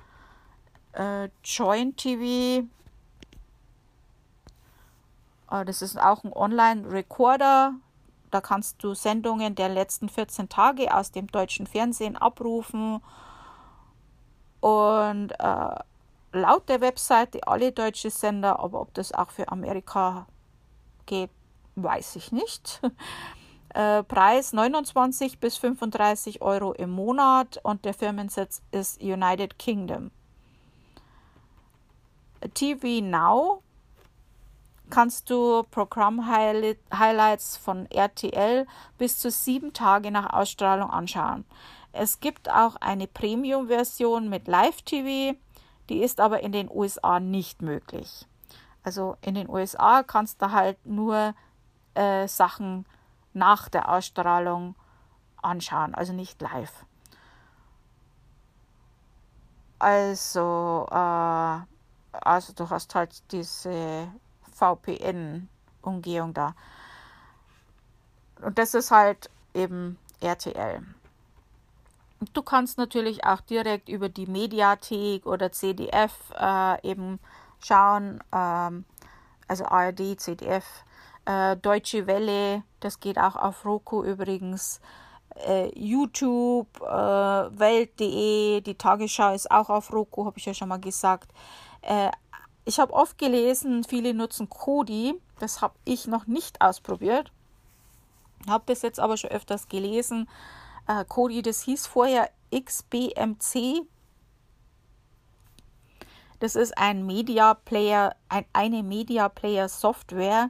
[0.94, 2.68] Äh, Join TV,
[5.52, 7.74] äh, das ist auch ein Online-Recorder.
[8.32, 13.02] Da kannst du Sendungen der letzten 14 Tage aus dem deutschen Fernsehen abrufen.
[14.62, 15.76] Und äh,
[16.32, 20.28] laut der Webseite alle deutsche Sender, aber ob das auch für Amerika
[21.06, 21.32] geht,
[21.84, 22.82] weiß ich nicht.
[23.74, 30.12] Äh, Preis 29 bis 35 Euro im Monat und der Firmensitz ist United Kingdom.
[32.54, 33.64] TV Now
[34.90, 38.68] kannst du Programm-Highlights von RTL
[38.98, 41.46] bis zu sieben Tage nach Ausstrahlung anschauen.
[41.94, 45.38] Es gibt auch eine Premium-Version mit Live-TV,
[45.90, 48.28] die ist aber in den USA nicht möglich.
[48.84, 51.34] Also in den USA kannst du halt nur
[51.94, 52.86] äh, Sachen
[53.34, 54.76] nach der Ausstrahlung
[55.42, 56.86] anschauen, also nicht live.
[59.80, 61.60] Also, äh,
[62.12, 64.08] also du hast halt diese
[64.54, 66.54] VPN-Umgehung da.
[68.42, 70.84] Und das ist halt eben RTL.
[72.34, 77.20] Du kannst natürlich auch direkt über die Mediathek oder CDF äh, eben
[77.60, 78.86] schauen, ähm,
[79.48, 80.86] also ARD, CDF,
[81.26, 84.82] äh, Deutsche Welle, das geht auch auf Roku übrigens,
[85.48, 90.80] äh, YouTube, äh, Welt.de, die Tagesschau ist auch auf Roku, habe ich ja schon mal
[90.80, 91.32] gesagt.
[91.82, 92.12] Äh,
[92.66, 97.32] ich habe oft gelesen, viele nutzen Kodi, das habe ich noch nicht ausprobiert,
[98.48, 100.30] habe bis jetzt aber schon öfters gelesen.
[100.88, 103.82] Äh, Kodi, das hieß vorher XBMC.
[106.40, 110.50] Das ist ein Media Player, ein, eine Media Player Software,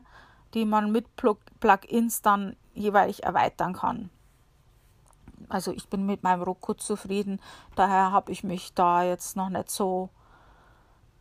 [0.53, 4.09] die man mit Plugins dann jeweilig erweitern kann.
[5.49, 7.41] Also ich bin mit meinem Roku zufrieden,
[7.75, 10.09] daher habe ich mich da jetzt noch nicht so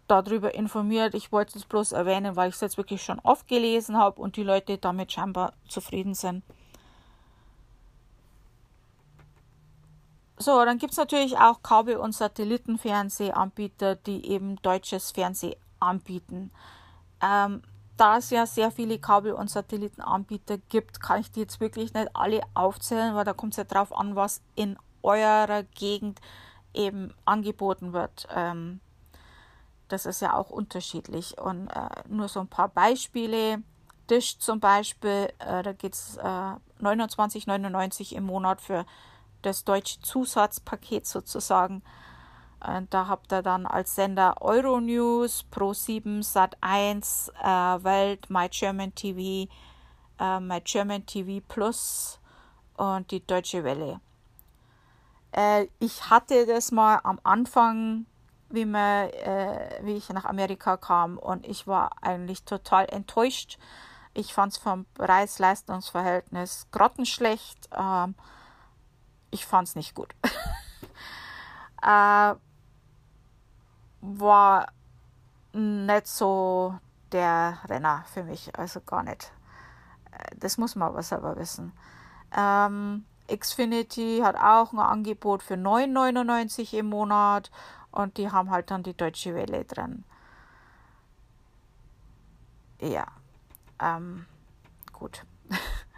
[0.07, 1.15] darüber informiert.
[1.15, 4.37] Ich wollte es bloß erwähnen, weil ich es jetzt wirklich schon oft gelesen habe und
[4.37, 6.43] die Leute damit scheinbar zufrieden sind.
[10.37, 16.51] So, dann gibt es natürlich auch Kabel- und Satellitenfernsehanbieter, die eben deutsches Fernsehen anbieten.
[17.23, 17.63] Ähm,
[18.01, 22.09] da es ja sehr viele Kabel- und Satellitenanbieter gibt, kann ich die jetzt wirklich nicht
[22.17, 26.19] alle aufzählen, weil da kommt es ja drauf an, was in eurer Gegend
[26.73, 28.27] eben angeboten wird.
[28.35, 28.81] Ähm,
[29.89, 31.39] das ist ja auch unterschiedlich.
[31.39, 33.63] Und äh, nur so ein paar Beispiele.
[34.09, 38.87] Dish zum Beispiel, äh, da geht es äh, 29,99 im Monat für
[39.43, 41.83] das deutsche Zusatzpaket sozusagen.
[42.67, 49.51] Und da habt ihr dann als Sender Euronews, Pro7, Sat1, äh, Welt, My German TV,
[50.19, 52.21] äh, My German TV Plus
[52.77, 54.01] und die Deutsche Welle.
[55.33, 58.05] Äh, ich hatte das mal am Anfang,
[58.51, 63.59] wie, man, äh, wie ich nach Amerika kam, und ich war eigentlich total enttäuscht.
[64.13, 67.71] Ich fand es vom Preis-Leistungs-Verhältnis grottenschlecht.
[67.75, 68.15] Ähm,
[69.31, 70.15] ich fand es nicht gut.
[74.01, 74.73] war
[75.53, 76.79] nicht so
[77.13, 79.33] der Renner für mich, also gar nicht.
[80.13, 81.73] Äh, das muss man aber selber wissen.
[82.37, 87.51] Ähm, Xfinity hat auch ein Angebot für 9,99 im Monat
[87.93, 90.05] und die haben halt dann die Deutsche Welle drin.
[92.81, 93.07] Ja,
[93.81, 94.27] ähm,
[94.93, 95.25] gut.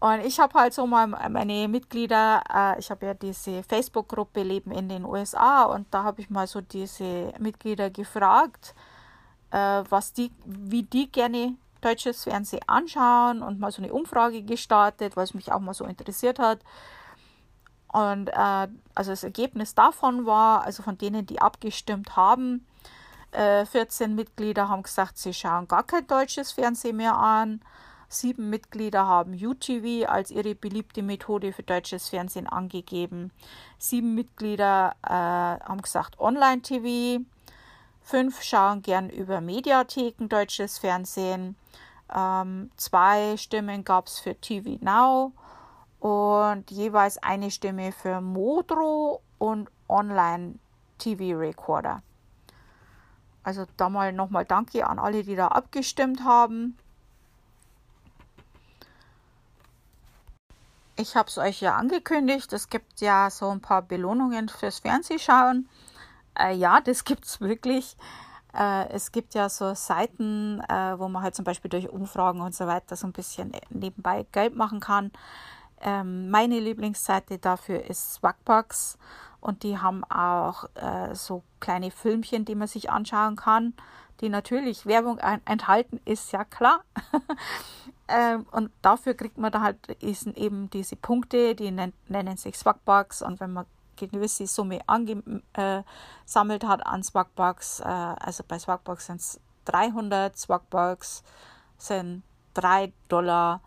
[0.00, 4.70] Und ich habe halt so mal meine Mitglieder, äh, ich habe ja diese Facebook-Gruppe Leben
[4.70, 8.74] in den USA und da habe ich mal so diese Mitglieder gefragt,
[9.50, 15.16] äh, was die, wie die gerne deutsches Fernsehen anschauen und mal so eine Umfrage gestartet,
[15.16, 16.60] was mich auch mal so interessiert hat.
[17.92, 22.66] Und äh, also das Ergebnis davon war, also von denen, die abgestimmt haben,
[23.32, 27.60] 14 äh, Mitglieder haben gesagt, sie schauen gar kein deutsches Fernsehen mehr an.
[28.12, 33.30] Sieben Mitglieder haben UTV als ihre beliebte Methode für deutsches Fernsehen angegeben.
[33.78, 37.22] Sieben Mitglieder äh, haben gesagt Online-TV.
[38.02, 41.54] Fünf schauen gern über Mediatheken deutsches Fernsehen.
[42.12, 45.32] Ähm, zwei Stimmen gab es für TV Now
[46.00, 52.02] und jeweils eine Stimme für Modro und Online-TV-Recorder.
[53.44, 56.76] Also da mal nochmal Danke an alle, die da abgestimmt haben.
[61.00, 65.66] Ich habe es euch ja angekündigt, es gibt ja so ein paar Belohnungen fürs Fernsehschauen.
[66.38, 67.96] Äh, ja, das gibt es wirklich.
[68.52, 72.54] Äh, es gibt ja so Seiten, äh, wo man halt zum Beispiel durch Umfragen und
[72.54, 75.10] so weiter so ein bisschen nebenbei Geld machen kann.
[75.80, 78.98] Ähm, meine Lieblingsseite dafür ist Swagbucks
[79.40, 83.72] und die haben auch äh, so kleine Filmchen, die man sich anschauen kann,
[84.20, 86.82] die natürlich Werbung enthalten, ist ja klar.
[88.12, 93.22] Ähm, und dafür kriegt man da halt eben diese Punkte, die nennen sich Swagbucks.
[93.22, 99.20] Und wenn man gewisse Summe angesammelt äh, hat an Swagbucks, äh, also bei Swagbucks sind
[99.20, 101.22] es 300 Swagbucks,
[101.78, 102.22] sind
[102.54, 103.60] 3 Dollar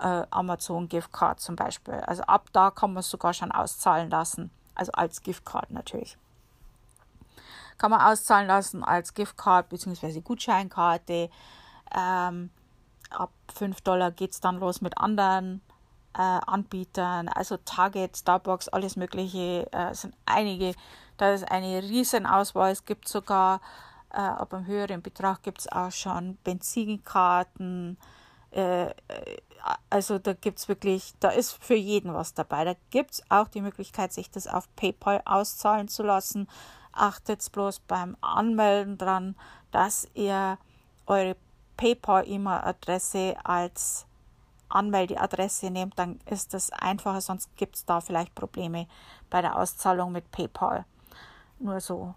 [0.00, 1.94] äh, Amazon Giftcard zum Beispiel.
[1.94, 4.50] Also ab da kann man es sogar schon auszahlen lassen.
[4.74, 6.18] Also als Giftcard natürlich.
[7.78, 10.20] Kann man auszahlen lassen als Giftcard bzw.
[10.20, 11.30] Gutscheinkarte.
[11.94, 12.50] Ähm,
[13.10, 15.60] ab 5 Dollar geht es dann los mit anderen
[16.16, 20.74] äh, Anbietern, also Target, Starbucks, alles Mögliche, äh, sind einige.
[21.18, 22.72] Da ist eine riesen Auswahl.
[22.72, 23.60] Es gibt sogar,
[24.10, 27.98] äh, ab einem höheren Betrag gibt es auch schon Benzinkarten.
[28.50, 28.94] äh,
[29.90, 32.64] also da gibt es wirklich, da ist für jeden was dabei.
[32.64, 36.48] Da gibt es auch die Möglichkeit, sich das auf PayPal auszahlen zu lassen.
[36.96, 39.36] Achtet bloß beim Anmelden dran,
[39.70, 40.58] dass ihr
[41.06, 41.36] eure
[41.76, 44.06] PayPal-E-Mail-Adresse als
[44.68, 48.86] Anmeldeadresse nehmt, dann ist das einfacher, sonst gibt es da vielleicht Probleme
[49.30, 50.84] bei der Auszahlung mit PayPal.
[51.58, 52.14] Nur so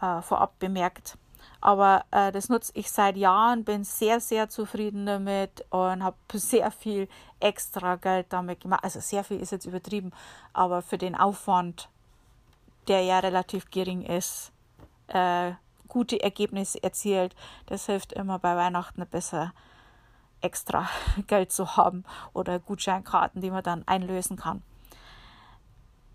[0.00, 1.18] äh, vorab bemerkt.
[1.60, 6.70] Aber äh, das nutze ich seit Jahren, bin sehr, sehr zufrieden damit und habe sehr
[6.70, 7.08] viel
[7.40, 8.84] extra Geld damit gemacht.
[8.84, 10.12] Also sehr viel ist jetzt übertrieben,
[10.52, 11.88] aber für den Aufwand,
[12.90, 14.52] der ja relativ gering ist,
[15.06, 15.52] äh,
[15.86, 17.36] gute Ergebnisse erzielt.
[17.66, 19.52] Das hilft immer bei Weihnachten besser
[20.40, 20.88] extra
[21.28, 24.62] Geld zu haben oder Gutscheinkarten, die man dann einlösen kann.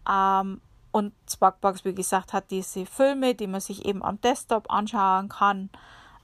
[0.10, 0.60] Ähm,
[0.92, 5.70] und Sparkbox, wie gesagt, hat diese Filme, die man sich eben am Desktop anschauen kann.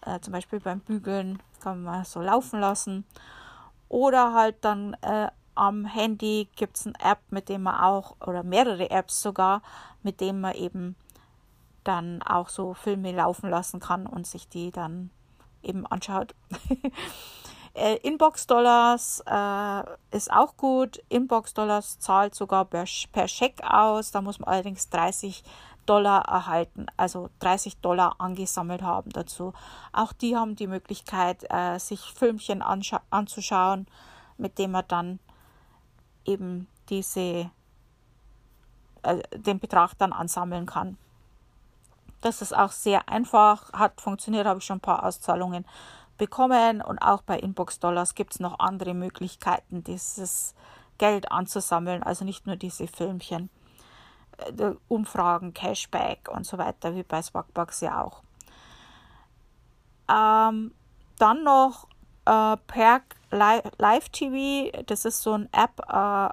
[0.05, 3.05] Äh, zum Beispiel beim Bügeln kann man so laufen lassen.
[3.87, 5.29] Oder halt dann äh,
[5.61, 9.61] am Handy gibt es eine App, mit dem man auch, oder mehrere Apps sogar,
[10.01, 10.95] mit denen man eben
[11.83, 15.11] dann auch so Filme laufen lassen kann und sich die dann
[15.63, 16.33] eben anschaut.
[17.73, 19.83] Äh, Inbox-Dollars äh,
[20.13, 21.01] ist auch gut.
[21.07, 22.83] Inbox-Dollars zahlt sogar per,
[23.13, 24.11] per Scheck aus.
[24.11, 25.41] Da muss man allerdings 30
[25.85, 29.53] Dollar erhalten, also 30 Dollar angesammelt haben dazu.
[29.93, 33.87] Auch die haben die Möglichkeit, äh, sich Filmchen anzuschauen,
[34.37, 35.19] mit dem man dann
[36.25, 37.49] eben diese,
[39.03, 40.97] äh, den Betrag dann ansammeln kann.
[42.21, 45.65] Das ist auch sehr einfach, hat funktioniert, habe ich schon ein paar Auszahlungen
[46.17, 50.53] bekommen und auch bei Inbox Dollars gibt es noch andere Möglichkeiten, dieses
[50.99, 53.49] Geld anzusammeln, also nicht nur diese Filmchen,
[54.37, 58.21] äh, Umfragen, Cashback und so weiter, wie bei Swagbucks ja auch.
[60.07, 60.75] Ähm,
[61.17, 61.87] dann noch
[62.31, 66.29] äh, Perk Live TV, das ist so eine App, äh,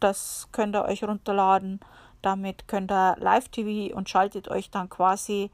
[0.00, 1.80] das könnt ihr euch runterladen.
[2.22, 5.50] Damit könnt ihr Live TV und schaltet euch dann quasi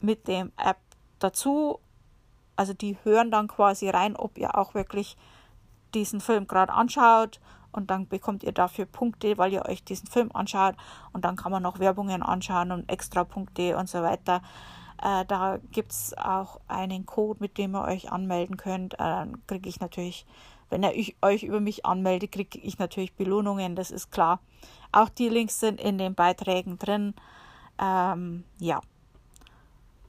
[0.00, 0.78] mit dem App
[1.18, 1.80] dazu
[2.60, 5.16] also die hören dann quasi rein, ob ihr auch wirklich
[5.94, 7.40] diesen Film gerade anschaut
[7.72, 10.74] und dann bekommt ihr dafür Punkte, weil ihr euch diesen Film anschaut
[11.14, 14.42] und dann kann man noch Werbungen anschauen und extra Punkte und so weiter.
[15.02, 18.94] Äh, da gibt es auch einen Code, mit dem ihr euch anmelden könnt.
[18.94, 20.26] Äh, dann kriege ich natürlich,
[20.68, 20.92] wenn ihr
[21.22, 24.40] euch über mich anmeldet, kriege ich natürlich Belohnungen, das ist klar.
[24.92, 27.14] Auch die Links sind in den Beiträgen drin.
[27.80, 28.80] Ähm, ja,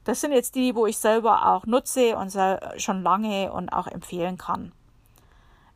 [0.04, 2.36] das sind jetzt die, wo ich selber auch nutze und
[2.76, 4.72] schon lange und auch empfehlen kann.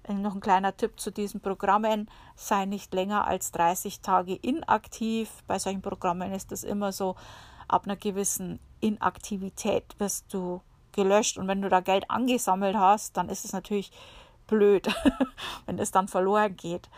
[0.09, 2.09] Noch ein kleiner Tipp zu diesen Programmen.
[2.37, 5.31] Sei nicht länger als 30 Tage inaktiv.
[5.49, 7.17] Bei solchen Programmen ist das immer so,
[7.69, 10.61] ab einer gewissen Inaktivität wirst du
[10.93, 11.39] gelöscht.
[11.39, 13.93] Und wenn du da Geld angesammelt hast, dann ist es natürlich
[14.47, 14.89] blöd,
[15.67, 16.89] wenn es dann verloren geht.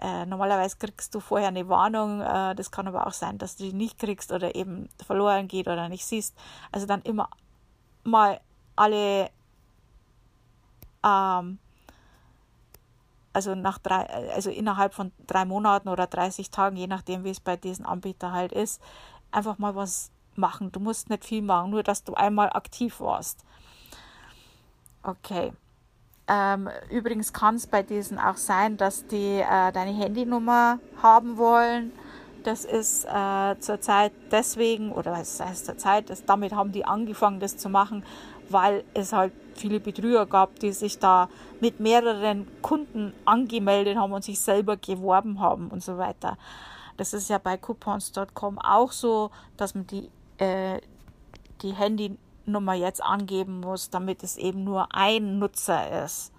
[0.00, 3.64] Äh, normalerweise kriegst du vorher eine Warnung, äh, das kann aber auch sein, dass du
[3.64, 6.36] die nicht kriegst oder eben verloren geht oder nicht siehst.
[6.70, 7.28] Also dann immer
[8.04, 8.40] mal
[8.76, 9.30] alle,
[11.04, 11.58] ähm,
[13.32, 17.40] also nach drei, also innerhalb von drei Monaten oder 30 Tagen, je nachdem, wie es
[17.40, 18.80] bei diesen Anbietern halt ist,
[19.32, 20.72] einfach mal was machen.
[20.72, 23.44] Du musst nicht viel machen, nur dass du einmal aktiv warst.
[25.02, 25.52] Okay.
[26.30, 31.92] Ähm, übrigens kann es bei diesen auch sein, dass die äh, deine Handynummer haben wollen.
[32.44, 37.56] Das ist äh, zurzeit deswegen, oder was heißt zurzeit, das, damit haben die angefangen, das
[37.56, 38.04] zu machen,
[38.48, 41.28] weil es halt viele Betrüger gab, die sich da
[41.60, 46.38] mit mehreren Kunden angemeldet haben und sich selber geworben haben und so weiter.
[46.96, 50.80] Das ist ja bei coupons.com auch so, dass man die, äh,
[51.62, 56.32] die Handy Nummer jetzt angeben muss, damit es eben nur ein Nutzer ist.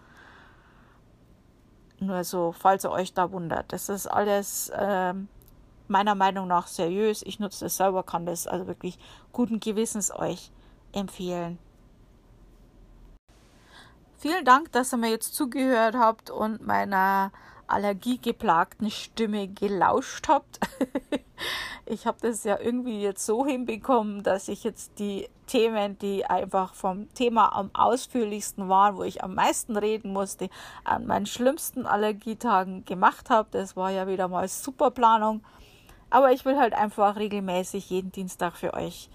[1.99, 3.71] Nur so, falls ihr euch da wundert.
[3.73, 5.13] Das ist alles äh,
[5.87, 7.21] meiner Meinung nach seriös.
[7.23, 8.97] Ich nutze es selber, kann das also wirklich
[9.33, 10.51] guten Gewissens euch
[10.93, 11.59] empfehlen.
[14.17, 17.31] Vielen Dank, dass ihr mir jetzt zugehört habt und meiner
[17.69, 20.59] allergiegeplagten Stimme gelauscht habt.
[21.85, 26.73] ich habe das ja irgendwie jetzt so hinbekommen, dass ich jetzt die Themen, die einfach
[26.73, 30.49] vom Thema am ausführlichsten waren, wo ich am meisten reden musste,
[30.83, 33.49] an meinen schlimmsten Allergietagen gemacht habe.
[33.51, 35.43] Das war ja wieder mal super Planung.
[36.09, 39.09] Aber ich will halt einfach regelmäßig jeden Dienstag für euch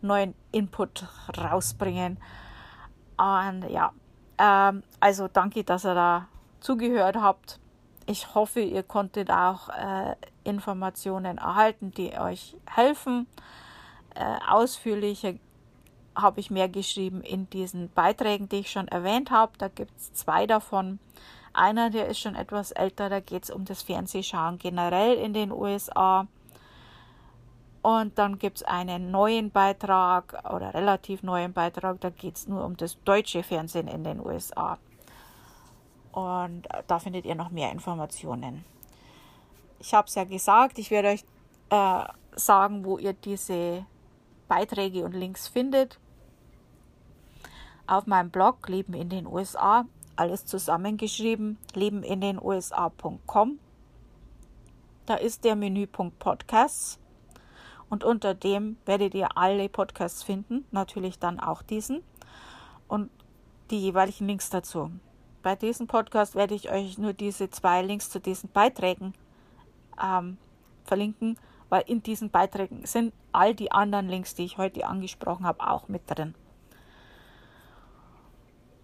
[0.00, 1.06] neuen Input
[1.38, 2.18] rausbringen.
[3.18, 3.92] Und ja,
[4.38, 6.28] ähm, also danke, dass ihr da
[6.60, 7.59] zugehört habt
[8.10, 13.28] ich hoffe, ihr konntet auch äh, Informationen erhalten, die euch helfen.
[14.16, 15.34] Äh, ausführlicher
[16.16, 19.52] habe ich mehr geschrieben in diesen Beiträgen, die ich schon erwähnt habe.
[19.58, 20.98] Da gibt es zwei davon.
[21.52, 25.52] Einer, der ist schon etwas älter, da geht es um das Fernsehschauen generell in den
[25.52, 26.26] USA.
[27.82, 32.64] Und dann gibt es einen neuen Beitrag oder relativ neuen Beitrag, da geht es nur
[32.64, 34.78] um das deutsche Fernsehen in den USA.
[36.12, 38.64] Und da findet ihr noch mehr Informationen.
[39.78, 41.24] Ich habe es ja gesagt, ich werde euch
[41.70, 42.04] äh,
[42.36, 43.86] sagen, wo ihr diese
[44.48, 45.98] Beiträge und Links findet.
[47.86, 49.86] Auf meinem Blog Leben in den USA,
[50.16, 53.58] alles zusammengeschrieben, lebenindenusa.com.
[55.06, 56.98] Da ist der Menüpunkt Podcasts
[57.88, 62.02] und unter dem werdet ihr alle Podcasts finden, natürlich dann auch diesen
[62.86, 63.10] und
[63.70, 64.90] die jeweiligen Links dazu.
[65.42, 69.14] Bei diesem Podcast werde ich euch nur diese zwei Links zu diesen Beiträgen
[70.02, 70.36] ähm,
[70.84, 71.38] verlinken,
[71.70, 75.88] weil in diesen Beiträgen sind all die anderen Links, die ich heute angesprochen habe, auch
[75.88, 76.34] mit drin.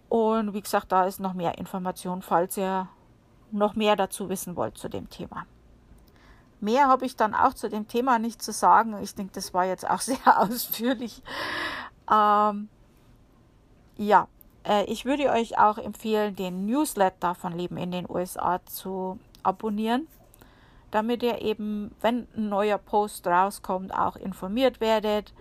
[0.09, 2.89] Und wie gesagt, da ist noch mehr Information, falls ihr
[3.51, 5.47] noch mehr dazu wissen wollt zu dem Thema.
[6.61, 8.97] Mehr habe ich dann auch zu dem Thema nicht zu sagen.
[9.03, 11.23] Ich denke, das war jetzt auch sehr ausführlich.
[12.11, 12.69] Ähm,
[13.97, 14.29] ja,
[14.87, 20.09] ich würde euch auch empfehlen, den Newsletter von Leben in den USA zu abonnieren
[20.91, 25.35] damit ihr eben, wenn ein neuer Post rauskommt, auch informiert werdet.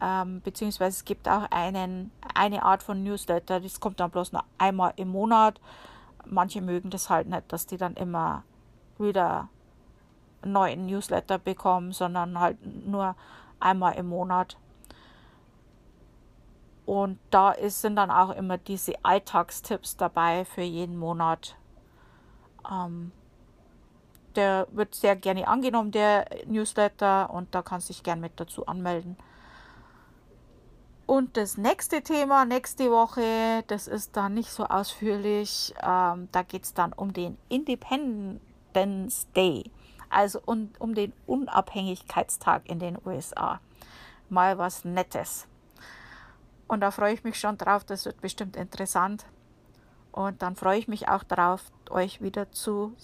[0.00, 4.44] Ähm, beziehungsweise es gibt auch einen, eine Art von Newsletter, das kommt dann bloß noch
[4.58, 5.60] einmal im Monat.
[6.24, 8.44] Manche mögen das halt nicht, dass die dann immer
[8.98, 9.48] wieder
[10.42, 12.56] einen neuen Newsletter bekommen, sondern halt
[12.86, 13.14] nur
[13.60, 14.56] einmal im Monat.
[16.86, 21.56] Und da ist, sind dann auch immer diese Alltagstipps dabei für jeden Monat.
[22.70, 23.12] Ähm,
[24.36, 28.66] der wird sehr gerne angenommen, der Newsletter, und da kannst du dich gerne mit dazu
[28.66, 29.16] anmelden.
[31.06, 35.74] Und das nächste Thema, nächste Woche, das ist dann nicht so ausführlich.
[35.82, 39.70] Ähm, da geht es dann um den Independence Day,
[40.08, 43.60] also um, um den Unabhängigkeitstag in den USA.
[44.30, 45.46] Mal was Nettes.
[46.74, 49.26] Und da freue ich mich schon drauf, das wird bestimmt interessant.
[50.10, 52.96] Und dann freue ich mich auch darauf, euch wieder zu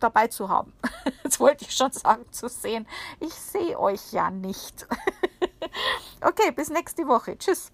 [0.00, 0.72] dabei zu haben.
[1.22, 2.88] Jetzt wollte ich schon sagen, zu sehen.
[3.20, 4.88] Ich sehe euch ja nicht.
[6.20, 7.38] okay, bis nächste Woche.
[7.38, 7.70] Tschüss.